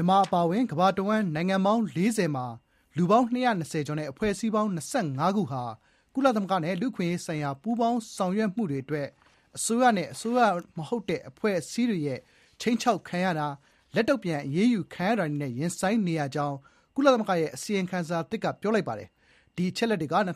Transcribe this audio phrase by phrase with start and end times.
[0.00, 2.46] မြန်မာအပါအဝင်ကမ္ဘာတဝန်းနိုင်ငံပေါင်း၄၀မှာ
[2.96, 4.80] လူပေါင်း၂၂၀ကျော်နဲ့အဖွဲ့အစည်းပေါင်း၂
[5.20, 5.62] ၅ခုဟာ
[6.14, 9.08] ကုလသမဂ္ဂနဲ့လူ့အခွင့်အရေးဆိုင်ရာပူးပေါင်းဆောင်ရွက်မှုတွေအတွက်
[9.56, 10.40] အစိုးရနဲ့အစိုးရ
[10.76, 12.18] မဟုတ်တဲ့အဖွဲ့အစည်းတွေရဲ့
[12.60, 13.46] ခြိမ်းခြောက်ခံရတာ၊
[13.94, 16.56] လက်တုံ့ပြန်အရေးယူခံရတာတွေနဲ့ရင်ဆိုင်နေရကြောင်း
[16.94, 19.08] ကုလသမဂ္ဂရဲ့အစီရင်ခံစာသစ်ကပြောလိုက်ပါတယ်။
[19.56, 20.32] ဒီအချက်အလက်တွေက၂၀၂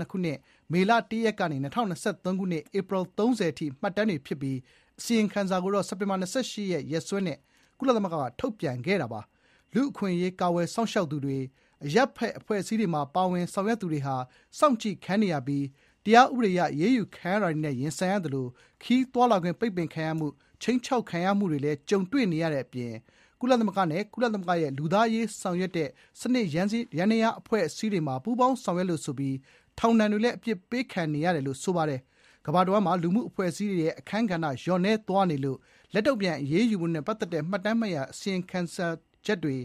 [0.00, 0.38] ၂ခုနှစ်
[0.72, 1.94] မေလ၁ရက်ကနေ၂၀၂
[2.24, 4.58] ၃ခုနှစ်ဧပြီ၃၀အထိမှတ်တမ်းတွေဖြစ်ပြီး
[4.98, 7.38] အစီရင်ခံစာကိုတော့စက်တင်ဘာ၂၈ရက်ရက်စွဲနဲ့
[7.78, 9.20] ကုလသမဂ္ဂကထုတ်ပြန်ခဲ့တာပါ။
[9.74, 11.38] လူ့အခွင့်အရေးကာကွယ်စောင့်ရှောက်သူတွေ၊
[11.84, 14.16] အရပ်ဘက်အဖွဲ့အစည်းတွေမှာပါဝင်ဆောင်ရွက်သူတွေဟာ
[14.58, 15.64] စောင့်ကြည့်ခံနေရပြီး
[16.04, 18.46] တရားဥပဒေအရအရေးယူခံရတာတွေနဲ့ရင်ဆိုင်ရသလို
[18.82, 20.26] ခရီးသွားလာခွင့်ပိတ်ပင်ခံရမှု၊
[20.62, 22.92] ခြိမ်းခြောက်ခံရမှုတွေလည်းကြုံတွေ့နေရတဲ့အပြင်
[23.40, 25.88] ကုလသမဂ္ဂနဲ့ကုလသမဂ္ဂရဲ့လူသားရေးဆောင်ရွက်တဲ့
[26.20, 29.36] စနစ်ယန္တရားအဖွဲ့အစည်းတွေမှာပူးပေါင်းဆောင်ရွက်လို့ဆိုပြီး
[29.78, 32.00] ထောင်ဒဏ်တွေလည်းအပြစ်ပေးခံနေရတယ်လို့ဆိုပါတယ်။
[32.46, 35.58] ကမ္ဘာတဝန်းမှာ လူမှုအဖွဲ့အစည်းတွေရဲ့ အခန်းကဏ္ဍ လျော့နည်းသွားနေလို့
[35.94, 39.56] လက်တုံ့ပြန် အရေးယူမှုနဲ့ ပတ်သက်တဲ့ မှတ်တမ်းမှတ်ရာ အစီရင်ခံချက်တွေ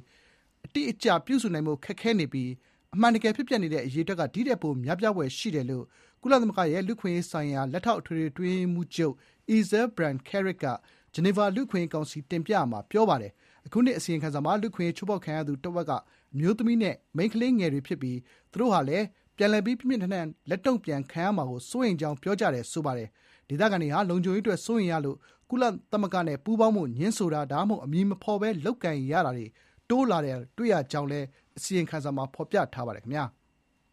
[0.66, 2.52] အတိအကျ ပြုစုနိုင်ဖို့ ခက်ခဲနေပြီး
[2.94, 5.86] အမှန်တကယ် ဖြစ်ပျက်နေတဲ့ အရေအတွက်က ဒီထက်ပို များပြားဖွယ်ရှိတယ်လို့
[6.22, 9.14] ကုလသမဂ္ဂရဲ့ လူ့အခွင့်အရေးဆိုင်ရာ လက်ထောက် အထွေထွေ အတွင်းရေးမှူးချုပ်
[9.50, 10.66] Gisele Brand-Carrick က
[11.14, 13.32] ဂျနီဗာ လူ့အခွင့်အရေးကောင်စီ တင်ပြရာမှာ ပြောပါတယ်။
[13.66, 15.92] အခုနှစ် အစီရင်ခံစာမှာ လူ့အခွင့်အရေး ချိုးဖောက်ခံရသူ တဝက်က
[16.34, 18.18] အမျိုးသမီးနဲ့ မိန်းကလေးငယ်တွေဖြစ်ပြီး
[18.52, 19.06] သူတို့ဟာလည်း
[19.42, 23.10] ပြန်လည်ပြီးပြင်းပြင်းထန်ထန်လက်တုံ့ပြန်ခံရမှာကိုစိုးရိမ်ကြောင်းပြောကြတယ်ဆိုပါတယ်။
[23.50, 25.18] ဒေသခံတွေဟာလုံခြုံရေးအတွက်စိုးရိမ်ရလို့
[25.50, 29.46] ကုလသမဂ္ဂနဲ့ပူးပေါင်းဖို့ငြင်းဆိုတာဒါမှမဟုတ်အမည်မဖော်ဘဲလုပ်ကိုင်ရတာတွေ
[29.90, 31.26] တိုးလာတာတွေ့ရကြောင်းလည်း
[31.58, 33.26] အစီရင်ခံစာမှာဖော်ပြထားပါတယ်ခင်ဗျာ။